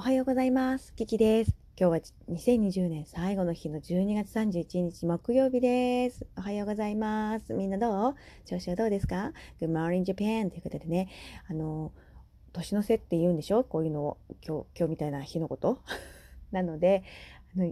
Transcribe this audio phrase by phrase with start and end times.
[0.00, 0.94] おはようございます。
[0.94, 1.54] キキです。
[1.78, 6.24] 今日は2020年最後の日の12月31日木曜日です。
[6.38, 7.52] おはようございます。
[7.52, 8.14] みんなどう？
[8.46, 11.10] 調子はどうですか ?Good morning Japan ということでね、
[11.50, 11.92] あの、
[12.54, 13.62] 年の瀬って言うんでしょ？
[13.62, 15.82] こういうのを今日、今日みたいな日のこと？
[16.50, 17.04] なので、
[17.54, 17.70] あの、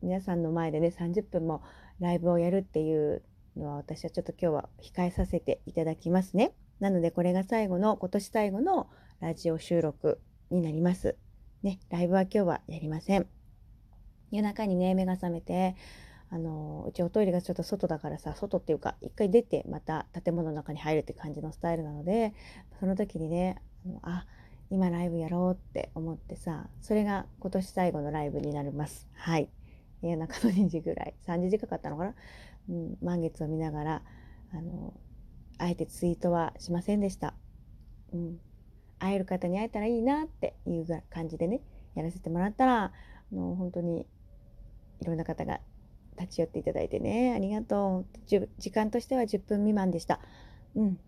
[0.00, 1.62] 皆さんの前でね、30分も
[1.98, 3.24] ライブをやるっていう
[3.56, 6.52] のは私はちょっと今日は控えさせていただきますね。
[6.78, 8.88] なのでこれが最後の、今年最後の
[9.18, 10.20] ラジオ収録
[10.52, 11.16] になります。
[11.62, 13.26] ね、ライブは今日はやりません。
[14.30, 15.74] 夜中にね、目が覚めて、
[16.30, 22.32] あの、うちおトイレがちょっと外だからさ、外っていうか、一回出てまた建物の中に入るって感じのスタイルなので、
[22.78, 24.26] その時にね、あのあ、
[24.70, 29.08] 今ライブやろうって思ってさ、それが今年最後のライブになります。
[29.14, 29.48] はい。
[30.00, 32.14] 夜中の2時ぐらい、3時近かったのかな？
[32.68, 34.02] うん、満月を見ながら、
[34.52, 34.94] あの、
[35.58, 37.34] あえてツイートはしませんでした。
[38.12, 38.38] うん。
[38.98, 41.60] 会える方に会えたらいいなっていう感じでね
[41.94, 42.92] やらせてもらったらあ
[43.34, 44.06] の本当に
[45.00, 45.60] いろんな方が
[46.18, 48.38] 立ち寄っていただいてねありがとう。
[48.58, 50.20] 時間としては10分未満でした。
[50.74, 50.98] うん。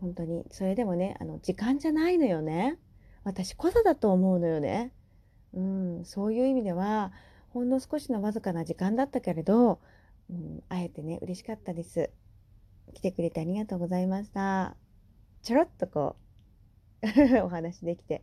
[0.00, 0.46] 本当に。
[0.50, 2.78] それでもねあの時間じゃないのよね。
[3.24, 4.92] 私こそだと思うのよね。
[5.52, 6.04] うん。
[6.04, 7.12] そういう意味では
[7.50, 9.80] ほんの少しのわずかな時間だったけれど、
[10.30, 12.10] うん、あえてね嬉しかったです。
[12.94, 14.76] 来てくれてありがとうございました。
[15.42, 16.25] ちょろっとこう
[17.44, 18.22] お話できて。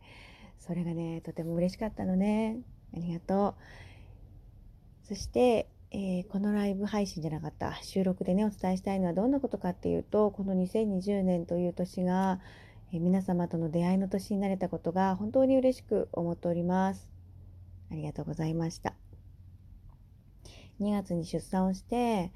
[0.58, 2.58] それがねとても嬉しかったのね。
[2.94, 3.54] ありがと
[5.02, 5.06] う。
[5.06, 7.78] そして、えー、このライブ配信じゃなかった。
[7.82, 12.40] 収録でねお伝えしたいのはどんなことかっていうとこの2020年という年が、
[12.92, 17.10] えー、皆様との出会いの年になれたことが本当に嬉しく思っております。
[17.90, 18.94] ありがとうございました。
[20.80, 22.32] 2月に出産をして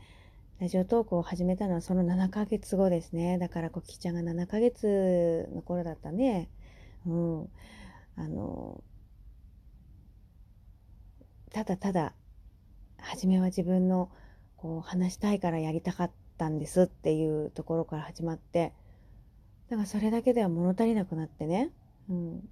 [0.60, 3.38] ラジオトークを始めたのはその7ヶ月後ですね。
[3.38, 6.48] だからコキちゃんが7ヶ月の頃だったね。
[7.06, 7.48] うん。
[8.16, 8.82] あの、
[11.52, 12.12] ただただ、
[12.98, 14.10] 初めは自分の
[14.56, 18.72] こう話したいからやりたかったんですっていうところから始まって、
[19.70, 21.70] だからそれだけでは物足りなくなってね。
[22.10, 22.48] うん。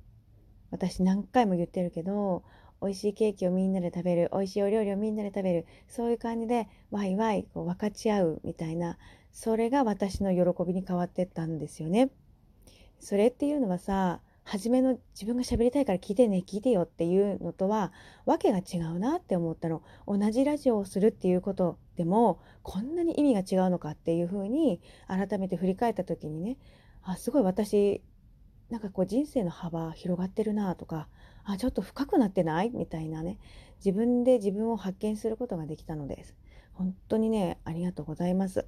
[0.71, 2.45] 私何回も言ってるけど、
[2.83, 8.99] 美味しいケーキをみんなで食べる美味しいお料理をみんなで食べるそういう感じでワイワイこう分かち合うみたいな
[9.33, 12.11] それが私の喜びに変わってったんですよね。
[12.99, 17.93] それっていうのはさ初めの自分が喋りたいから聞いてね聞いてよっていうのとは
[18.27, 26.59] わけが違うなって思ったの同じラジオをするっていうことでもこんなに意味が違うのかっていうふうに改めて振り返った時にね
[27.03, 28.03] あすごい私
[28.71, 31.09] なんかこう人生の幅広がってるなとか
[31.49, 32.71] あちょっと深くなってない？
[32.71, 33.39] みたいなね。
[33.79, 36.35] 自分で自分を発見することができたのです。
[36.73, 38.67] 本当にねありがとうございます。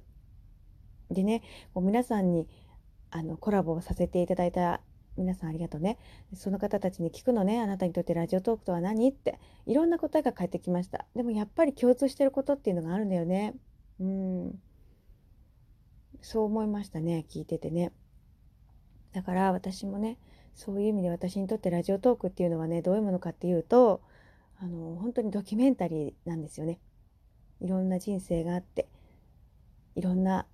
[1.11, 2.47] でねこう皆さんに
[3.11, 4.81] あのコラボをさせていただいた
[5.17, 5.97] 皆さんありがとうね。
[6.33, 9.09] その方たちに聞くのねあなたにとってラジオトークとは何？
[9.09, 11.05] っていろんな答えが返ってきました。
[11.15, 13.55] でもやっぱり共通してることっていうのがあるんだよね。
[13.99, 14.59] うん。
[16.21, 17.91] そう思いましたね聞いててね。
[19.11, 20.17] だから私もね
[20.59, 24.01] そういう意味で私にとってラジオトークっていうのはねどういうものかっていうと
[24.61, 26.79] あの本当にドキュメンタリーなんですよね。
[27.61, 28.89] いろんな人生があって
[29.95, 30.45] いろんな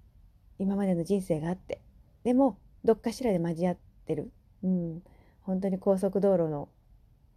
[0.60, 1.82] 今までの人生があって
[2.24, 4.32] でもどっかしらで交わってる、
[4.64, 5.02] うん、
[5.42, 6.70] 本当に高速道路の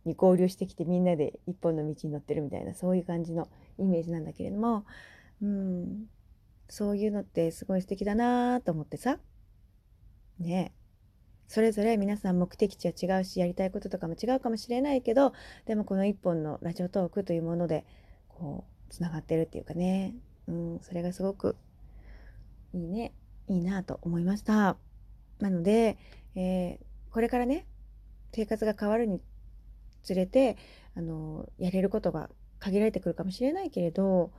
[0.04, 3.48] に合流してきてみんなで一本の道に乗ってるみたいなそういう感じの
[3.78, 4.84] イメージなんだけれども、
[5.40, 6.04] うん、
[6.68, 9.18] そういうのってすごい素敵だなと思ってさ。
[10.38, 10.72] ね。
[10.74, 10.77] え
[11.48, 15.32] それぞれ皆さん目的地は違うしやりたいこととかも違うかもしれないけど
[15.66, 17.84] でもこの一本のラジオトークというもので
[18.28, 20.14] こうつながってるっていうかね、
[20.46, 21.56] うん、それがすごく
[22.72, 23.12] いいね。
[23.48, 24.76] いいなと思いました。
[25.40, 25.96] なので、
[26.34, 27.66] えー、これからね
[28.32, 29.20] 生活が変わるに
[30.02, 30.56] つれて
[30.96, 32.28] あのやれることが
[32.58, 34.32] 限られてくるかもしれないけれど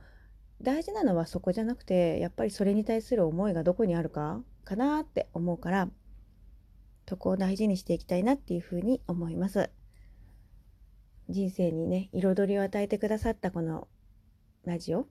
[0.62, 5.88] 大事なのはそこじゃなくてやっぱりそれに対する思いがどこにあるかかなって思うから
[7.10, 9.68] そこを大事にしていきたいなっていうふうに思います。
[11.28, 13.88] 人生にね、彩りを与えてくださったこの
[14.64, 15.08] ラジオ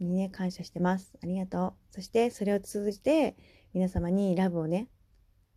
[0.00, 1.12] にね、感謝してます。
[1.22, 1.94] ありがとう。
[1.94, 3.36] そしてそれを通じて
[3.74, 4.88] 皆様にラブをね、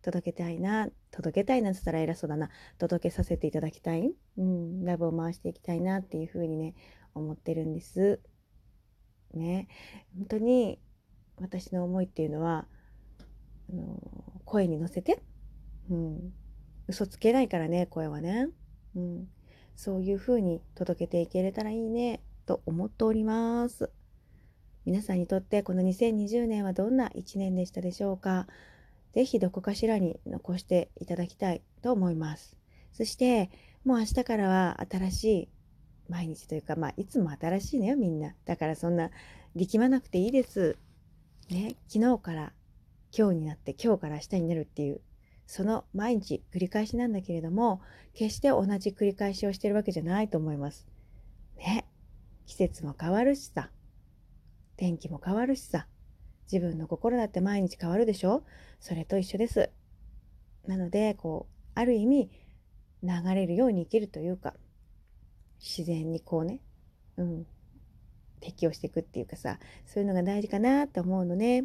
[0.02, 4.12] 届けたいな、届けたいなって言ったら偉そうだな、届けさせていただきたい。
[4.36, 6.74] うん、ラブを回していきたいなっていうふうにね、
[7.14, 8.20] 思ってるんです。
[9.32, 9.66] ね、
[10.14, 10.78] 本当に
[11.38, 12.68] 私の思いっていうのは、
[13.70, 13.98] あの
[14.44, 15.22] 声に乗せて
[15.90, 16.32] うん、
[16.88, 18.48] 嘘つけないからね声はね、
[18.96, 19.28] うん、
[19.76, 23.90] そういう風に届けていけれたらいいねと思っております。
[24.86, 28.46] 皆さんにとってこの2020年はどんな1年でしたでしょうか。
[29.12, 32.56] 是非どこかしらに残していただきたいと思います。
[32.92, 33.50] そして
[33.84, 35.48] もう明日からは新しい
[36.08, 38.34] 毎日というかまあいつも新しいのよみんな。
[38.44, 39.10] だからそんな
[39.54, 40.76] 力まなくていいです。
[41.50, 42.52] ね昨日から
[43.16, 45.00] 今日になって今日から明日になるっていう
[45.50, 47.80] その毎日繰り返しなんだけれども
[48.14, 50.86] 決して同じ繰り返しをしてるわけじゃないと思います。
[51.56, 51.86] ね。
[52.46, 53.68] 季節も変わるしさ。
[54.76, 55.88] 天気も変わるしさ。
[56.50, 58.44] 自分の心だって毎日変わるでしょ？
[58.78, 59.70] それと一緒です。
[60.68, 62.30] なのでこうある意味
[63.02, 64.54] 流れるように生きるというか
[65.58, 66.60] 自然にこうね
[67.16, 67.46] うん
[68.38, 71.64] 適応していくっていうかさそういうのが大事かなって思うのね。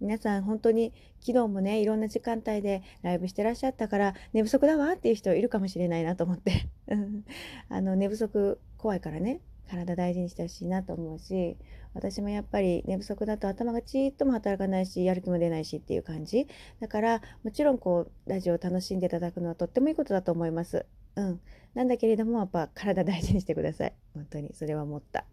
[0.00, 6.68] 皆さん本当に昨日もねいろんな時間帯でライブしてらっしゃったから寝不足だわっていう人いるかもしれないなと思って。
[7.68, 11.58] あの寝不足怖いからね体大事にしてほしいなと思うし
[11.94, 16.46] 私もやっぱり寝不足だと頭がちーっとも働かないしやる気も出ないしっていう感じ。
[16.80, 20.86] だからもちろんこうラジオを楽しんでいただくのはとってもいいことだと思います。
[21.16, 21.40] うん、
[21.74, 23.92] なんだけれどもやっぱ体大事にしてください。
[24.14, 24.52] 本当に。
[24.54, 25.24] それは思った。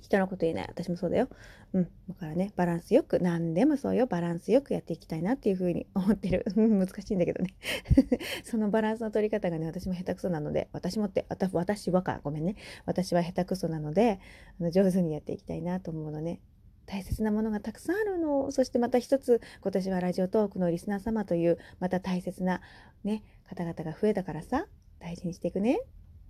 [0.00, 1.28] 人のこと言えない私もそうだよ。
[1.72, 1.88] うん。
[2.08, 6.44] だからね、バランスよく、何でもそうよ、バランスよくやっていきたいなっていうふうに思ってる。
[6.56, 7.54] 難しいんだけどね。
[8.44, 12.56] そのバランスの取り方がね、私も下手くそなので、私もって、私はか、ごめんね。
[12.86, 14.20] 私は下手くそなので、
[14.58, 16.40] あの上手にやっていきたいなと思うのね。
[16.86, 18.50] 大切なものがたくさんあるの。
[18.50, 22.60] そしてまた一つ、今年はラジオトークのリスナー様という、また大切な
[23.04, 24.66] ね、方々が増えたからさ、
[24.98, 25.80] 大事にしていくね。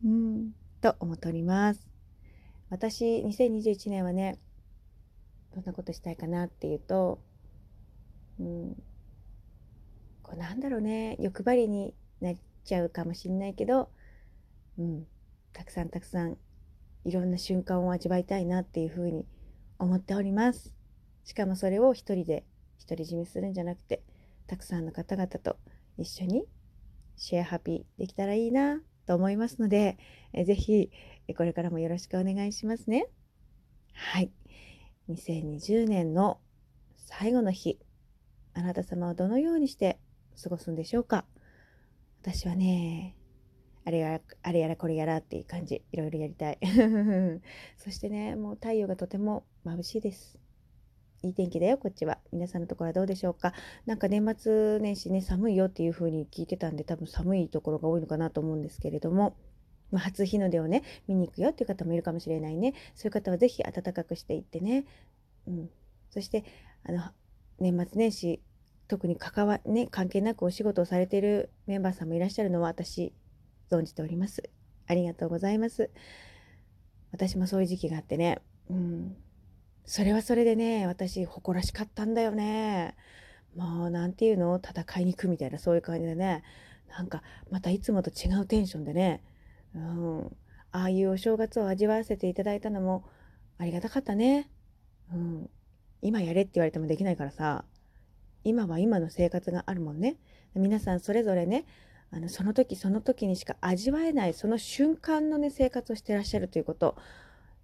[0.05, 1.90] うん、と思っております。
[2.71, 4.39] 私2021年はね
[5.55, 7.21] どんなことしたいかなっていうと、
[8.39, 8.75] うん、
[10.23, 13.91] こうなんだろうね欲張りになっちゃうかもしんないけど、
[14.79, 15.07] うん、
[15.53, 16.37] たくさんたくさん
[17.05, 19.27] いろんな瞬間を味わいたいなっていうふうに
[19.79, 20.75] 思っております。
[21.25, 22.45] しかもそれを一人で
[22.87, 24.03] 独り占めするんじゃなくて
[24.47, 25.57] たくさんの方々と
[25.97, 26.45] 一緒に
[27.17, 29.99] シェアハピーできたらいいなと思いますので、
[30.33, 30.91] えぜひ
[31.35, 33.07] これからもよろしくお願いしますね。
[33.93, 34.31] はい。
[35.09, 36.39] 2020年の
[36.97, 37.79] 最後の日、
[38.55, 39.99] あなた様はどのようにして
[40.43, 41.25] 過ごすんでしょうか？
[42.23, 43.17] 私はね、
[43.85, 46.59] あれや、あれやらこれやらっていう感じ、いろいろやりたい。
[47.79, 50.39] そしてね、もう太陽がとても眩しいです。
[51.23, 52.19] いい天気だよ、こっちは。
[52.33, 53.53] 皆さんのところはどうでしょうか？
[53.87, 59.37] なんか年末年始ね、寒いよっていう風に聞いてたんで、多分寒いところが多いのかなと思うんですけれども、
[59.91, 62.75] まあ、初日の出をね、見に行くよっていう方もいるかもしれないね。
[62.95, 64.85] そういう方は是非暖かくしていってね。
[65.47, 65.71] うん。
[66.11, 66.45] そして、
[66.85, 67.03] あの、
[67.59, 68.43] 年末年始、
[68.89, 73.13] 特に関わ、ね、関係なくお仕事をされているメンバーさんもいらっしゃるのは私、
[73.71, 74.51] 存じております。
[74.87, 75.91] ありがとうございます。
[77.13, 78.39] 私もそういう時期があってね。
[78.69, 79.17] うん。
[79.85, 82.95] それはそれでね、私、誇らしかったんだよね。
[83.57, 84.61] もう、なんていうの？
[84.65, 86.43] 戦いに行くみたいな、そういう感じでね。
[86.89, 89.23] なんか、またいつもと違うテンションでね。
[89.75, 90.37] うん。
[90.73, 93.05] ああいうお正月を味わわせていただいたのも、
[93.59, 94.51] ありがたかったね。
[95.13, 95.51] うん。
[96.03, 97.65] 今やれって言われてもできないからさ。
[98.43, 100.17] 今は今の生活があるもんね。
[100.55, 101.67] 皆さんそれぞれね、
[102.13, 106.97] あのその時その時にしか味わえないその瞬間のね生活をしてらっしゃるということ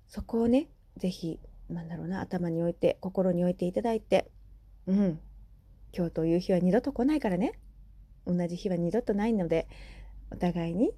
[0.06, 4.30] そこをね是非なんだろうな頭に置いて心に置いていただいて
[4.86, 5.20] うん
[5.92, 7.58] 今日という日は二度と来ないからね
[8.24, 9.66] 同じ日は二度とないので
[10.30, 10.92] お互いに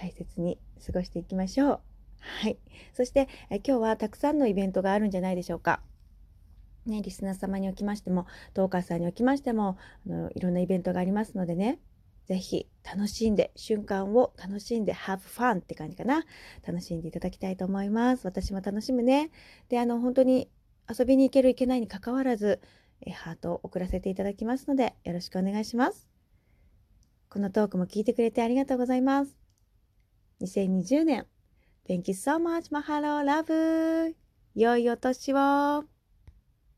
[0.00, 1.80] 大切に過ごしていきましょう
[2.20, 2.58] はい
[2.94, 5.80] そしてえ今日はたくさんのイベントがあるんじゃないでしょうか
[6.88, 9.76] ね、リスナー様におきましても、トーカーさんにおきましても、
[10.06, 11.78] あのいろんなイベントがありますのでね、
[12.26, 16.24] ぜひ楽しんで、瞬間を楽しんで、have fun って感じかな。
[16.66, 18.26] 楽しんでいただきたいと思います。
[18.26, 19.30] 私も楽しむね。
[19.68, 20.50] で、あの、本当に
[20.88, 22.60] 遊びに行ける行けないにかかわらず、
[23.00, 26.08] えハートを送らせていただきますので、よろしくお願いします。
[27.30, 29.37] このトークも聞いてくれてありがとうございます。
[30.40, 31.26] 2020年、
[31.88, 34.14] Thank you so much, Mahalo, love!
[34.54, 35.84] 良いお年を